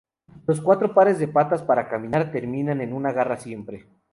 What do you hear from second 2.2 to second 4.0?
terminan en una garra simple.